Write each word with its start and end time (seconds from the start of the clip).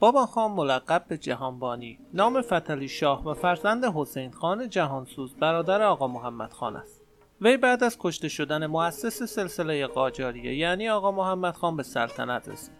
بابا 0.00 0.26
خان 0.26 0.50
ملقب 0.50 1.04
به 1.08 1.18
جهانبانی 1.18 1.98
نام 2.14 2.42
فتلی 2.42 2.88
شاه 2.88 3.28
و 3.28 3.34
فرزند 3.34 3.84
حسین 3.84 4.30
خان 4.30 4.68
جهانسوز 4.68 5.34
برادر 5.34 5.82
آقا 5.82 6.08
محمد 6.08 6.52
خان 6.52 6.76
است. 6.76 7.02
وی 7.40 7.56
بعد 7.56 7.84
از 7.84 7.96
کشته 8.00 8.28
شدن 8.28 8.66
مؤسس 8.66 9.22
سلسله 9.22 9.86
قاجاریه 9.86 10.54
یعنی 10.54 10.88
آقا 10.88 11.10
محمد 11.10 11.54
خان 11.54 11.76
به 11.76 11.82
سلطنت 11.82 12.48
رسید. 12.48 12.74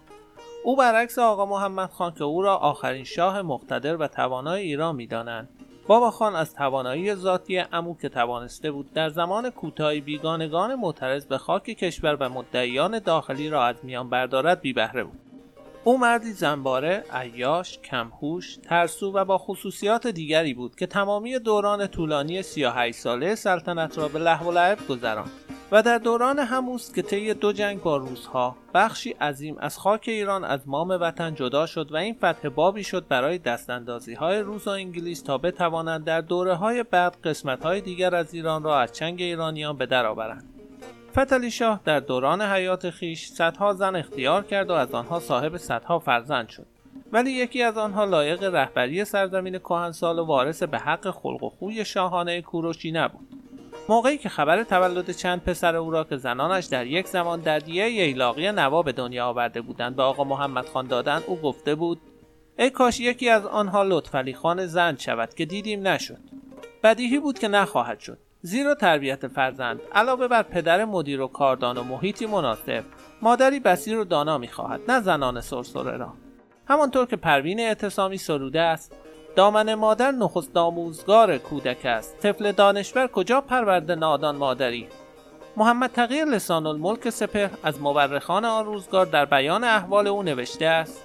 او 0.64 0.76
برعکس 0.76 1.18
آقا 1.18 1.46
محمد 1.46 1.90
خان 1.90 2.14
که 2.14 2.24
او 2.24 2.42
را 2.42 2.56
آخرین 2.56 3.04
شاه 3.04 3.42
مقتدر 3.42 3.96
و 3.96 4.08
توانای 4.08 4.62
ایران 4.62 4.96
می‌دانند. 4.96 5.48
بابا 5.86 6.10
خان 6.10 6.36
از 6.36 6.54
توانایی 6.54 7.14
ذاتی 7.14 7.58
امو 7.72 7.96
که 7.96 8.08
توانسته 8.08 8.70
بود 8.70 8.92
در 8.92 9.08
زمان 9.08 9.50
کوتاهی 9.50 10.00
بیگانگان 10.00 10.74
معترض 10.74 11.26
به 11.26 11.38
خاک 11.38 11.62
کشور 11.62 12.16
و 12.20 12.28
مدعیان 12.28 12.98
داخلی 12.98 13.48
را 13.50 13.64
از 13.64 13.76
میان 13.82 14.10
بردارد 14.10 14.60
بی 14.60 14.72
بهره 14.72 15.04
بود. 15.04 15.29
او 15.84 15.98
مردی 15.98 16.32
زنباره، 16.32 17.04
عیاش، 17.12 17.78
کمهوش، 17.78 18.56
ترسو 18.56 19.12
و 19.12 19.24
با 19.24 19.38
خصوصیات 19.38 20.06
دیگری 20.06 20.54
بود 20.54 20.76
که 20.76 20.86
تمامی 20.86 21.38
دوران 21.38 21.86
طولانی 21.86 22.42
38 22.42 22.98
ساله 22.98 23.34
سلطنت 23.34 23.98
را 23.98 24.08
به 24.08 24.18
لحو 24.18 24.48
و 24.48 24.52
لعب 24.52 24.78
گذراند 24.88 25.30
و 25.72 25.82
در 25.82 25.98
دوران 25.98 26.38
هموست 26.38 26.94
که 26.94 27.02
طی 27.02 27.34
دو 27.34 27.52
جنگ 27.52 27.82
با 27.82 27.96
روزها 27.96 28.56
بخشی 28.74 29.10
عظیم 29.10 29.56
از 29.58 29.78
خاک 29.78 30.04
ایران 30.08 30.44
از 30.44 30.60
مام 30.68 30.88
وطن 30.90 31.34
جدا 31.34 31.66
شد 31.66 31.92
و 31.92 31.96
این 31.96 32.14
فتح 32.14 32.48
بابی 32.48 32.84
شد 32.84 33.08
برای 33.08 33.38
دستاندازی 33.38 34.14
های 34.14 34.38
روس 34.38 34.66
و 34.66 34.70
انگلیس 34.70 35.22
تا 35.22 35.38
بتوانند 35.38 36.04
در 36.04 36.20
دوره 36.20 36.54
های 36.54 36.82
بعد 36.82 37.16
قسمت 37.24 37.62
های 37.62 37.80
دیگر 37.80 38.14
از 38.14 38.34
ایران 38.34 38.62
را 38.62 38.80
از 38.80 38.92
چنگ 38.92 39.20
ایرانیان 39.20 39.76
به 39.76 39.86
در 39.86 40.06
فتلی 41.20 41.50
شاه 41.50 41.80
در 41.84 42.00
دوران 42.00 42.42
حیات 42.42 42.90
خیش 42.90 43.26
صدها 43.26 43.72
زن 43.72 43.96
اختیار 43.96 44.42
کرد 44.44 44.70
و 44.70 44.72
از 44.72 44.92
آنها 44.92 45.20
صاحب 45.20 45.56
صدها 45.56 45.98
فرزند 45.98 46.48
شد. 46.48 46.66
ولی 47.12 47.30
یکی 47.30 47.62
از 47.62 47.78
آنها 47.78 48.04
لایق 48.04 48.42
رهبری 48.42 49.04
سرزمین 49.04 49.58
کهنسال 49.58 50.18
و 50.18 50.24
وارث 50.24 50.62
به 50.62 50.78
حق 50.78 51.10
خلق 51.10 51.42
و 51.42 51.48
خوی 51.48 51.84
شاهانه 51.84 52.42
کوروشی 52.42 52.92
نبود. 52.92 53.28
موقعی 53.88 54.18
که 54.18 54.28
خبر 54.28 54.64
تولد 54.64 55.10
چند 55.10 55.42
پسر 55.44 55.76
او 55.76 55.90
را 55.90 56.04
که 56.04 56.16
زنانش 56.16 56.64
در 56.64 56.86
یک 56.86 57.06
زمان 57.06 57.40
در 57.40 57.58
دیه 57.58 57.90
ییلاقی 57.90 58.52
نوا 58.52 58.82
به 58.82 58.92
دنیا 58.92 59.26
آورده 59.26 59.60
بودند 59.60 59.96
به 59.96 60.02
آقا 60.02 60.24
محمد 60.24 60.68
خان 60.68 60.86
دادن 60.86 61.22
او 61.26 61.36
گفته 61.36 61.74
بود 61.74 62.00
ای 62.58 62.70
کاش 62.70 63.00
یکی 63.00 63.28
از 63.28 63.46
آنها 63.46 63.82
لطفعلی 63.82 64.34
خان 64.34 64.66
زن 64.66 64.96
شود 64.96 65.34
که 65.34 65.44
دیدیم 65.44 65.88
نشد. 65.88 66.18
بدیهی 66.82 67.18
بود 67.18 67.38
که 67.38 67.48
نخواهد 67.48 68.00
شد. 68.00 68.18
زیرا 68.42 68.74
تربیت 68.74 69.26
فرزند 69.26 69.80
علاوه 69.92 70.28
بر 70.28 70.42
پدر 70.42 70.84
مدیر 70.84 71.20
و 71.20 71.26
کاردان 71.26 71.78
و 71.78 71.84
محیطی 71.84 72.26
مناسب 72.26 72.84
مادری 73.22 73.60
بسیر 73.60 73.98
و 73.98 74.04
دانا 74.04 74.38
می‌خواهد 74.38 74.80
نه 74.88 75.00
زنان 75.00 75.40
سرسره 75.40 75.96
را. 75.96 76.12
همانطور 76.66 77.06
که 77.06 77.16
پروین 77.16 77.60
اعتصامی 77.60 78.18
سروده 78.18 78.60
است 78.60 78.96
دامن 79.36 79.74
مادر 79.74 80.10
نخست 80.10 80.56
آموزگار 80.56 81.38
کودک 81.38 81.86
است. 81.86 82.18
طفل 82.18 82.52
دانشور 82.52 83.06
کجا 83.06 83.40
پرورده 83.40 83.94
نادان 83.94 84.36
مادری؟ 84.36 84.88
محمد 85.56 85.92
تغییر 85.92 86.24
لسان 86.24 86.66
الملک 86.66 87.10
سپه 87.10 87.50
از 87.62 87.80
مورخان 87.80 88.44
آن 88.44 88.66
روزگار 88.66 89.06
در 89.06 89.24
بیان 89.24 89.64
احوال 89.64 90.06
او 90.06 90.22
نوشته 90.22 90.66
است 90.66 91.02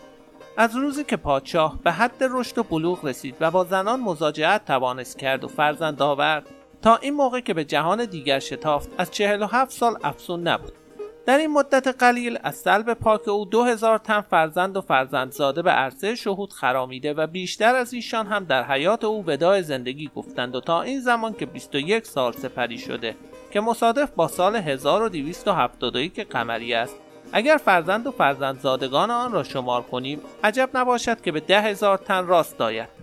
از 0.57 0.75
روزی 0.75 1.03
که 1.03 1.17
پادشاه 1.17 1.79
به 1.83 1.91
حد 1.91 2.17
رشد 2.21 2.57
و 2.57 2.63
بلوغ 2.63 3.05
رسید 3.05 3.35
و 3.39 3.51
با 3.51 3.63
زنان 3.63 3.99
مزاجعت 3.99 4.65
توانست 4.65 5.19
کرد 5.19 5.43
و 5.43 5.47
فرزند 5.47 6.01
آورد. 6.01 6.47
تا 6.85 6.95
این 6.95 7.13
موقع 7.13 7.39
که 7.39 7.53
به 7.53 7.65
جهان 7.65 8.05
دیگر 8.05 8.39
شتافت 8.39 8.89
از 8.97 9.11
47 9.11 9.71
سال 9.71 9.97
افسون 10.03 10.47
نبود. 10.47 10.73
در 11.25 11.37
این 11.37 11.53
مدت 11.53 11.87
قلیل 11.87 12.39
از 12.43 12.55
سلب 12.55 12.93
پاک 12.93 13.27
او 13.27 13.45
دو 13.45 13.63
هزار 13.63 13.97
تن 13.97 14.21
فرزند 14.21 14.77
و 14.77 14.81
فرزندزاده 14.81 15.61
به 15.61 15.71
عرصه 15.71 16.15
شهود 16.15 16.53
خرامیده 16.53 17.13
و 17.13 17.27
بیشتر 17.27 17.75
از 17.75 17.93
ایشان 17.93 18.27
هم 18.27 18.43
در 18.43 18.63
حیات 18.63 19.03
او 19.03 19.23
ودای 19.27 19.63
زندگی 19.63 20.11
گفتند 20.15 20.55
و 20.55 20.61
تا 20.61 20.81
این 20.81 20.99
زمان 20.99 21.33
که 21.33 21.45
21 21.45 22.05
سال 22.05 22.33
سپری 22.33 22.77
شده 22.77 23.15
که 23.51 23.61
مصادف 23.61 24.11
با 24.11 24.27
سال 24.27 24.55
1271 24.55 26.13
که 26.13 26.23
قمری 26.23 26.73
است. 26.73 26.95
اگر 27.31 27.57
فرزند 27.57 28.07
و 28.07 28.11
فرزندزادگان 28.11 29.11
آن 29.11 29.31
را 29.31 29.43
شمار 29.43 29.81
کنیم 29.81 30.21
عجب 30.43 30.69
نباشد 30.73 31.21
که 31.21 31.31
به 31.31 31.39
ده 31.39 31.61
هزار 31.61 31.97
تن 31.97 32.27
راست 32.27 32.57
داید 32.57 32.94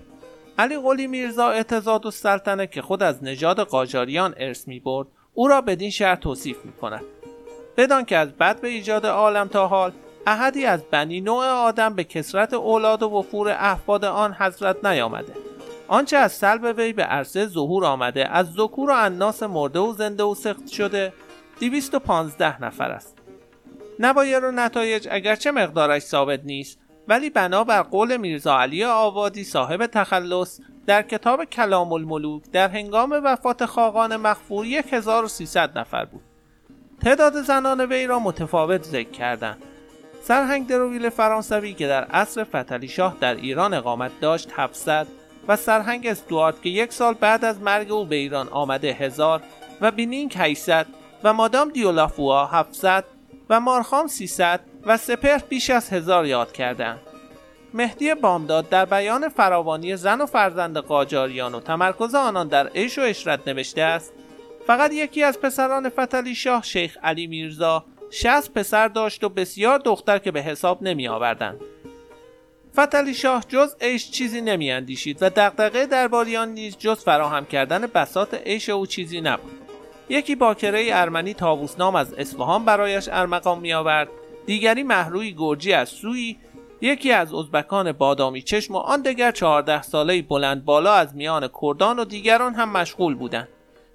علی 0.58 0.78
قلی 0.78 1.06
میرزا 1.06 1.48
اعتزاد 1.48 2.06
و 2.06 2.10
سلطنه 2.10 2.66
که 2.66 2.82
خود 2.82 3.02
از 3.02 3.24
نژاد 3.24 3.60
قاجاریان 3.60 4.34
ارث 4.36 4.68
می 4.68 4.80
برد 4.80 5.06
او 5.34 5.48
را 5.48 5.60
بدین 5.60 5.90
شهر 5.90 6.16
توصیف 6.16 6.64
می 6.64 6.72
کند 6.72 7.04
بدان 7.76 8.04
که 8.04 8.16
از 8.16 8.32
بد 8.32 8.60
به 8.60 8.68
ایجاد 8.68 9.06
عالم 9.06 9.48
تا 9.48 9.68
حال 9.68 9.92
احدی 10.26 10.64
از 10.64 10.82
بنی 10.90 11.20
نوع 11.20 11.46
آدم 11.46 11.94
به 11.94 12.04
کسرت 12.04 12.54
اولاد 12.54 13.02
و 13.02 13.08
وفور 13.08 13.48
احفاد 13.48 14.04
آن 14.04 14.34
حضرت 14.38 14.84
نیامده. 14.84 15.32
آنچه 15.88 16.16
از 16.16 16.32
سلب 16.32 16.74
وی 16.78 16.92
به 16.92 17.02
عرصه 17.02 17.46
ظهور 17.46 17.84
آمده 17.84 18.28
از 18.28 18.52
ذکور 18.52 18.90
و 18.90 18.94
اناس 18.94 19.42
مرده 19.42 19.78
و 19.78 19.92
زنده 19.92 20.22
و 20.22 20.34
سخت 20.34 20.68
شده 20.68 21.12
215 21.60 22.64
نفر 22.64 22.90
است. 22.90 23.18
نبایر 23.98 24.44
و 24.44 24.50
نتایج 24.50 25.08
اگرچه 25.10 25.50
مقدارش 25.50 26.02
ثابت 26.02 26.40
نیست 26.44 26.78
ولی 27.08 27.30
بنابر 27.30 27.82
قول 27.82 28.16
میرزا 28.16 28.58
علی 28.58 28.84
آوادی 28.84 29.44
صاحب 29.44 29.86
تخلص 29.86 30.60
در 30.86 31.02
کتاب 31.02 31.44
کلام 31.44 31.92
الملوک 31.92 32.42
در 32.52 32.68
هنگام 32.68 33.20
وفات 33.24 33.66
خاقان 33.66 34.16
مخفور 34.16 34.66
1300 34.66 35.78
نفر 35.78 36.04
بود. 36.04 36.22
تعداد 37.04 37.42
زنان 37.42 37.80
وی 37.80 38.06
را 38.06 38.18
متفاوت 38.18 38.82
ذکر 38.82 39.10
کردند. 39.10 39.62
سرهنگ 40.22 40.66
درویل 40.66 41.10
فرانسوی 41.10 41.74
که 41.74 41.86
در 41.86 42.04
عصر 42.04 42.44
فتلی 42.44 42.88
شاه 42.88 43.16
در 43.20 43.34
ایران 43.34 43.74
اقامت 43.74 44.20
داشت 44.20 44.48
700 44.56 45.06
و 45.48 45.56
سرهنگ 45.56 46.06
استوارت 46.06 46.62
که 46.62 46.68
یک 46.68 46.92
سال 46.92 47.14
بعد 47.14 47.44
از 47.44 47.60
مرگ 47.60 47.92
او 47.92 48.04
به 48.04 48.16
ایران 48.16 48.48
آمده 48.48 48.92
هزار 48.92 49.42
و 49.80 49.90
بینینگ 49.90 50.34
800 50.36 50.86
و 51.24 51.32
مادام 51.32 51.68
دیولافوا 51.68 52.46
700 52.46 53.04
و 53.50 53.60
مارخام 53.60 54.06
300 54.06 54.60
و 54.86 54.96
سپر 54.96 55.38
بیش 55.48 55.70
از 55.70 55.90
هزار 55.90 56.26
یاد 56.26 56.52
کردند. 56.52 57.00
مهدی 57.74 58.14
بامداد 58.14 58.68
در 58.68 58.84
بیان 58.84 59.28
فراوانی 59.28 59.96
زن 59.96 60.20
و 60.20 60.26
فرزند 60.26 60.76
قاجاریان 60.76 61.54
و 61.54 61.60
تمرکز 61.60 62.14
آنان 62.14 62.48
در 62.48 62.68
عیش 62.68 62.98
و 62.98 63.02
اشرت 63.02 63.48
نوشته 63.48 63.82
است 63.82 64.12
فقط 64.66 64.92
یکی 64.92 65.22
از 65.22 65.40
پسران 65.40 65.88
فتلی 65.88 66.34
شاه 66.34 66.62
شیخ 66.62 66.96
علی 67.02 67.26
میرزا 67.26 67.84
شست 68.10 68.54
پسر 68.54 68.88
داشت 68.88 69.24
و 69.24 69.28
بسیار 69.28 69.78
دختر 69.78 70.18
که 70.18 70.30
به 70.30 70.42
حساب 70.42 70.82
نمی 70.82 71.08
آوردند. 71.08 71.60
فتلی 72.78 73.14
شاه 73.14 73.44
جز 73.48 73.74
عیش 73.80 74.10
چیزی 74.10 74.40
نمی 74.40 74.70
اندیشید 74.70 75.22
و 75.22 75.30
دقدقه 75.30 75.86
درباریان 75.86 76.48
نیز 76.48 76.76
جز 76.78 77.04
فراهم 77.04 77.46
کردن 77.46 77.86
بسات 77.86 78.34
عیش 78.34 78.68
او 78.68 78.86
چیزی 78.86 79.20
نبود. 79.20 79.52
یکی 80.08 80.34
باکره 80.34 80.88
ارمنی 80.92 81.34
تاووسنام 81.34 81.96
از 81.96 82.14
اصفهان 82.14 82.64
برایش 82.64 83.08
ارمقام 83.12 83.60
می 83.60 83.72
آورد 83.72 84.08
دیگری 84.46 84.82
محروی 84.82 85.34
گرجی 85.38 85.72
از 85.72 85.88
سوی 85.88 86.36
یکی 86.80 87.12
از 87.12 87.34
ازبکان 87.34 87.92
بادامی 87.92 88.42
چشم 88.42 88.74
و 88.74 88.78
آن 88.78 89.02
دیگر 89.02 89.30
چهارده 89.30 89.82
ساله 89.82 90.22
بلند 90.22 90.64
بالا 90.64 90.94
از 90.94 91.16
میان 91.16 91.48
کردان 91.62 91.98
و 91.98 92.04
دیگران 92.04 92.54
هم 92.54 92.72
مشغول 92.72 93.14
بودند. 93.14 93.48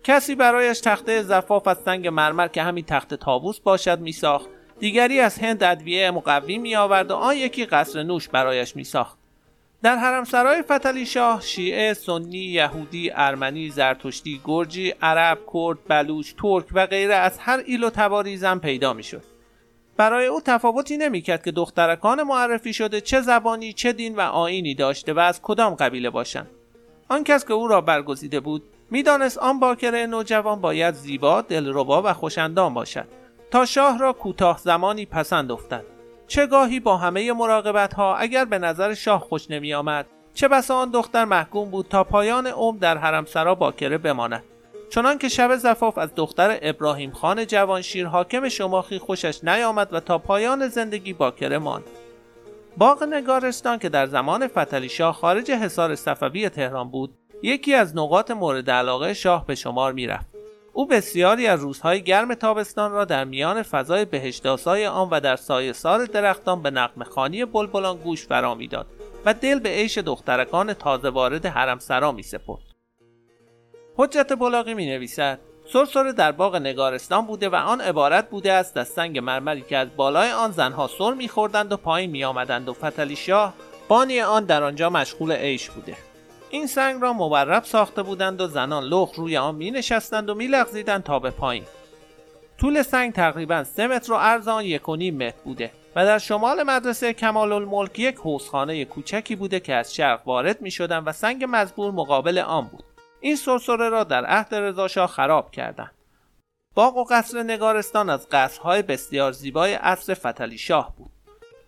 کسی 0.04 0.36
برایش 0.36 0.80
تخته 0.80 1.22
زفاف 1.22 1.68
از 1.68 1.78
سنگ 1.78 2.08
مرمر 2.08 2.48
که 2.48 2.64
همین 2.64 2.86
تخت 2.86 3.14
تابوس 3.14 3.60
باشد 3.60 4.00
میساخت. 4.00 4.50
دیگری 4.80 5.20
از 5.20 5.40
هند 5.40 5.64
ادویه 5.64 6.12
مقوی 6.12 6.58
می 6.58 6.76
آورد 6.76 7.12
و 7.12 7.16
آن 7.16 7.36
یکی 7.38 7.66
قصر 7.66 8.04
نوش 8.04 8.30
برایش 8.30 8.76
میساخت. 8.76 9.18
در 9.84 9.96
حرمسرای 9.96 10.62
فتلی 10.62 11.06
شاه 11.06 11.42
شیعه، 11.42 11.94
سنی، 11.94 12.38
یهودی، 12.38 13.12
ارمنی، 13.16 13.70
زرتشتی، 13.70 14.42
گرجی، 14.46 14.94
عرب، 15.02 15.40
کرد، 15.54 15.78
بلوچ، 15.88 16.34
ترک 16.42 16.66
و 16.74 16.86
غیره 16.86 17.16
از 17.16 17.40
هر 17.40 17.64
ایل 17.66 17.84
و 17.84 17.90
تباری 17.90 18.38
زن 18.38 18.60
پیدا 18.60 18.94
می‌شد. 18.94 19.37
برای 19.98 20.28
او 20.28 20.42
تفاوتی 20.42 20.98
نمی‌کرد 20.98 21.44
که 21.44 21.52
دخترکان 21.52 22.24
معرفی 22.24 22.74
شده 22.74 23.02
چه 23.02 23.22
زبانی 23.22 23.74
چه 23.74 23.94
دین 23.94 24.16
و 24.16 24.22
آینی 24.22 24.76
داشته 24.76 25.14
و 25.14 25.20
از 25.20 25.42
کدام 25.42 25.76
قبیله 25.76 26.10
باشند. 26.10 26.50
آن 27.10 27.24
کس 27.24 27.46
که 27.46 27.54
او 27.54 27.68
را 27.68 27.82
برگزیده 27.82 28.40
بود 28.40 28.64
می‌دانست 28.92 29.38
آن 29.38 29.60
باکره 29.60 30.06
نوجوان 30.06 30.62
باید 30.62 30.94
زیبا 30.96 31.42
دلربا 31.42 32.02
و 32.02 32.14
خوشندان 32.14 32.74
باشد 32.74 33.08
تا 33.52 33.66
شاه 33.66 33.98
را 33.98 34.14
کوتاه 34.14 34.58
زمانی 34.58 35.06
پسند 35.06 35.52
افتد. 35.52 35.84
چه 36.28 36.46
گاهی 36.46 36.80
با 36.80 36.98
همه 36.98 37.34
مراقبت 37.34 37.94
ها 37.94 38.16
اگر 38.16 38.46
به 38.46 38.58
نظر 38.60 38.94
شاه 38.94 39.20
خوش 39.20 39.52
نمی 39.52 39.74
آمد 39.74 40.06
چه 40.34 40.48
بسا 40.48 40.76
آن 40.76 40.92
دختر 40.92 41.26
محکوم 41.26 41.70
بود 41.70 41.88
تا 41.90 42.04
پایان 42.04 42.48
عمر 42.48 42.80
در 42.80 42.98
حرمسرا 42.98 43.56
باکره 43.56 43.98
بماند. 43.98 44.44
چنان 44.90 45.18
که 45.18 45.30
شب 45.30 45.56
زفاف 45.56 45.98
از 45.98 46.10
دختر 46.16 46.60
ابراهیم 46.62 47.12
خان 47.12 47.46
جوانشیر 47.46 48.08
حاکم 48.08 48.50
شماخی 48.50 49.00
خوشش 49.00 49.44
نیامد 49.44 49.94
و 49.94 50.00
تا 50.00 50.18
پایان 50.18 50.68
زندگی 50.68 51.14
باکره 51.14 51.58
ماند 51.58 51.84
باغ 52.78 53.04
نگارستان 53.04 53.80
که 53.80 53.90
در 53.90 54.08
زمان 54.08 54.48
فتلی 54.48 54.90
شاه 54.90 55.14
خارج 55.14 55.52
حصار 55.52 55.96
صفوی 55.96 56.50
تهران 56.50 56.90
بود 56.90 57.18
یکی 57.44 57.74
از 57.74 57.98
نقاط 57.98 58.32
مورد 58.32 58.70
علاقه 58.70 59.14
شاه 59.14 59.46
به 59.46 59.56
شمار 59.56 59.94
می‌رفت 59.94 60.28
او 60.74 60.88
بسیاری 60.88 61.48
از 61.48 61.62
روزهای 61.62 62.02
گرم 62.02 62.34
تابستان 62.34 62.92
را 62.92 63.06
در 63.06 63.24
میان 63.24 63.64
فضای 63.64 64.06
بهشتاسای 64.06 64.88
آن 64.88 65.10
و 65.10 65.20
در 65.20 65.36
سایه 65.36 65.74
سار 65.74 66.06
درختان 66.06 66.62
به 66.62 66.72
نقم 66.72 67.04
خانی 67.04 67.46
بلبلان 67.46 67.98
گوش 67.98 68.28
فرا 68.28 68.56
می‌داد 68.56 68.88
و 69.26 69.34
دل 69.34 69.60
به 69.60 69.70
عیش 69.70 69.98
دخترکان 69.98 70.74
تازه 70.74 71.10
وارد 71.10 71.46
حرم 71.46 71.80
سرا 71.80 72.12
می 72.12 72.24
سپرد. 72.24 72.67
حجت 74.00 74.34
بلاغی 74.40 74.74
می 74.74 74.86
نویسد 74.86 75.40
سرسره 75.74 76.14
در 76.14 76.32
باغ 76.32 76.56
نگارستان 76.56 77.26
بوده 77.26 77.50
و 77.50 77.56
آن 77.56 77.82
عبارت 77.82 78.30
بوده 78.30 78.54
است 78.54 78.78
از 78.78 78.88
سنگ 78.88 79.20
مرمری 79.20 79.62
که 79.62 79.78
از 79.78 79.88
بالای 79.96 80.32
آن 80.32 80.52
زنها 80.52 80.88
سر 80.88 81.14
میخوردند 81.14 81.72
و 81.72 81.78
پایین 81.78 82.12
میآمدند 82.12 82.70
و 82.70 82.74
فتلی 82.74 83.16
شاه 83.16 83.54
بانی 83.88 84.22
آن 84.22 84.46
در 84.46 84.64
آنجا 84.64 84.90
مشغول 84.90 85.32
عیش 85.32 85.70
بوده. 85.70 85.96
این 86.50 86.68
سنگ 86.68 87.02
را 87.02 87.14
مورب 87.14 87.64
ساخته 87.64 88.04
بودند 88.04 88.42
و 88.42 88.48
زنان 88.48 88.84
لخ 88.84 89.14
روی 89.16 89.38
آن 89.38 89.56
می 89.56 89.72
نشستند 89.72 90.30
و 90.30 90.36
می 90.36 90.48
لغزیدند 90.48 91.04
تا 91.04 91.20
به 91.20 91.30
پایین. 91.30 91.64
طول 92.58 92.82
سنگ 92.82 93.14
تقریبا 93.14 93.64
سه 93.64 93.88
متر 93.88 94.14
و 94.14 94.16
عرض 94.16 94.48
آن 94.48 94.66
یک 94.66 94.90
و 94.90 94.96
نیم 94.96 95.18
متر 95.18 95.38
بوده 95.44 95.72
و 95.96 96.06
در 96.06 96.20
شمال 96.20 96.64
مدرسه 96.64 97.14
کمال 97.14 97.52
الملک 97.52 98.00
یک 98.00 98.16
حوزخانه 98.16 98.86
کوچکی 98.86 99.36
بوده 99.36 99.60
که 99.60 99.76
از 99.76 99.96
شرق 99.96 100.28
وارد 100.28 100.62
می 100.62 100.72
شدن 100.72 101.00
و 101.00 101.12
سنگ 101.12 101.46
مزبور 101.50 101.92
مقابل 101.92 102.38
آن 102.38 102.68
بود. 102.68 102.84
این 103.22 103.36
سرسره 103.36 103.90
را 103.90 104.04
در 104.04 104.26
عهد 104.26 104.56
رضاشاه 104.56 105.08
خراب 105.08 105.52
کردند 105.52 105.92
باغ 106.76 106.98
و 106.98 107.04
قصر 107.04 107.44
نگارستان 107.44 108.10
از 108.10 108.30
قصرهای 108.30 108.82
بسیار 108.82 109.32
زیبای 109.32 109.74
عصر 109.74 110.14
فتلی 110.14 110.58
شاه 110.58 110.96
بود 110.98 111.12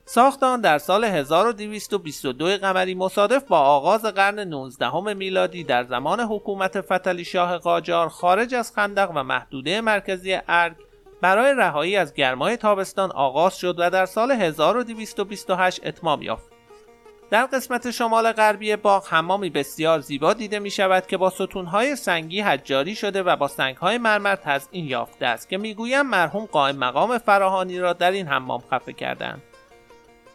ساخت 0.06 0.44
آن 0.44 0.62
در 0.62 0.78
سال 0.78 1.04
1222 1.04 2.58
قمری 2.58 2.96
مصادف 2.96 3.44
با 3.44 3.60
آغاز 3.60 4.06
قرن 4.06 4.40
19 4.40 5.14
میلادی 5.14 5.64
در 5.64 5.84
زمان 5.84 6.20
حکومت 6.20 6.82
فتلی 6.82 7.26
شاه 7.26 7.58
قاجار 7.58 8.10
خارج 8.10 8.56
از 8.56 8.72
خندق 8.72 9.12
و 9.16 9.24
محدوده 9.24 9.82
مرکزی 9.82 10.38
ارگ 10.48 10.76
برای 11.22 11.54
رهایی 11.58 11.96
از 11.96 12.14
گرمای 12.14 12.58
تابستان 12.58 13.12
آغاز 13.12 13.58
شد 13.58 13.76
و 13.80 13.90
در 13.90 14.06
سال 14.06 14.32
1228 14.32 15.88
اتمام 15.88 16.22
یافت. 16.22 16.59
در 17.30 17.46
قسمت 17.46 17.92
شمال 17.92 18.32
غربی 18.32 18.76
باغ 18.76 19.08
حمامی 19.08 19.50
بسیار 19.50 20.00
زیبا 20.00 20.34
دیده 20.34 20.60
می 20.60 20.72
شود 20.72 21.08
که 21.08 21.18
با 21.18 21.30
ستونهای 21.30 21.96
سنگی 21.96 22.42
حجاری 22.42 22.96
شده 22.96 23.24
و 23.24 23.36
با 23.36 23.48
سنگهای 23.48 23.98
مرمر 23.98 24.36
تزئین 24.36 24.86
یافته 24.86 25.26
است 25.26 25.50
که 25.50 25.58
می‌گویم 25.58 26.02
مرحوم 26.02 26.46
قائم 26.46 26.76
مقام 26.76 27.18
فراهانی 27.18 27.80
را 27.80 27.94
در 27.94 28.12
این 28.12 28.28
حمام 28.28 28.64
خفه 28.72 28.94
کردند. 28.94 29.42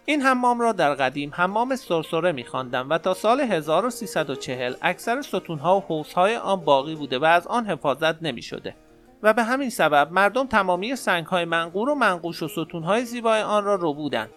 این 0.06 0.22
حمام 0.22 0.60
را 0.60 0.72
در 0.72 0.94
قدیم 0.94 1.32
حمام 1.34 1.76
سرسره 1.76 2.32
میخواندند 2.32 2.86
و 2.90 2.98
تا 2.98 3.14
سال 3.14 3.40
1340 3.40 4.74
اکثر 4.82 5.22
ستونها 5.22 5.76
و 5.76 5.80
حوزهای 5.80 6.36
آن 6.36 6.60
باقی 6.60 6.94
بوده 6.94 7.18
و 7.18 7.24
از 7.24 7.46
آن 7.46 7.66
حفاظت 7.66 8.22
نمی 8.22 8.42
شده 8.42 8.76
و 9.22 9.32
به 9.32 9.42
همین 9.42 9.70
سبب 9.70 10.12
مردم 10.12 10.46
تمامی 10.46 10.96
سنگهای 10.96 11.44
منقور 11.44 11.88
و 11.88 11.94
منقوش 11.94 12.42
و 12.42 12.48
ستونهای 12.48 13.04
زیبای 13.04 13.42
آن 13.42 13.64
را 13.64 13.74
رو 13.74 13.94
بودند. 13.94 14.30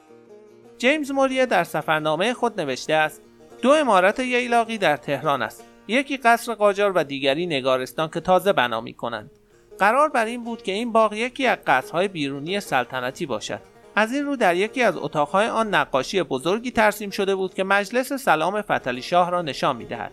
جیمز 0.78 1.12
موریه 1.12 1.46
در 1.46 1.64
سفرنامه 1.64 2.34
خود 2.34 2.62
نوشته 2.62 2.94
است 2.94 3.22
دو 3.62 3.72
امارت 3.72 4.20
ییلاقی 4.20 4.78
در 4.78 4.98
تهران 4.98 5.42
است. 5.42 5.64
یکی 5.88 6.18
قصر 6.18 6.54
قاجار 6.54 6.92
و 6.96 7.04
دیگری 7.04 7.46
نگارستان 7.46 8.10
که 8.10 8.20
تازه 8.20 8.54
بنا 8.54 8.82
می 8.82 8.94
کنند. 8.94 9.32
قرار 9.80 10.10
بر 10.10 10.26
این 10.26 10.44
بود 10.44 10.64
که 10.64 10.72
این 10.72 10.92
باغ 10.92 11.14
یکی 11.14 11.48
از 11.48 11.58
قصرهای 11.68 12.08
بیرونی 12.08 12.60
سلطنتی 12.60 13.26
باشد. 13.26 13.60
از 13.96 14.14
این 14.14 14.26
رو 14.26 14.36
در 14.36 14.56
یکی 14.56 14.84
از 14.84 14.98
اتاقهای 14.98 15.48
آن 15.48 15.76
نقاشی 15.76 16.24
بزرگی 16.24 16.72
ترسیم 16.72 17.10
شده 17.10 17.36
بود 17.36 17.54
که 17.54 17.64
مجلس 17.64 18.14
سلام 18.14 18.62
فتلی 18.62 19.02
شاه 19.02 19.32
را 19.32 19.42
نشان 19.42 19.76
می‌دهد 19.76 20.12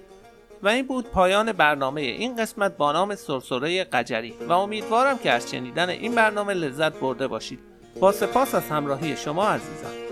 و 0.62 0.68
این 0.68 0.86
بود 0.86 1.10
پایان 1.10 1.52
برنامه 1.52 2.00
این 2.00 2.36
قسمت 2.36 2.76
با 2.76 2.92
نام 2.92 3.14
سرسره 3.14 3.84
قجری. 3.84 4.34
و 4.48 4.52
امیدوارم 4.52 5.18
که 5.18 5.30
از 5.30 5.50
شنیدن 5.50 5.88
این 5.88 6.14
برنامه 6.14 6.54
لذت 6.54 6.92
برده 7.00 7.26
باشید. 7.26 7.58
با 8.00 8.12
سپاس 8.12 8.54
از 8.54 8.68
همراهی 8.68 9.16
شما 9.16 9.48
عزیزان. 9.48 10.03